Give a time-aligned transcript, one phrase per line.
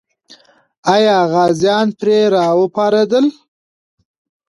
[0.93, 3.25] آیا غازیان پرې راوپارېدل؟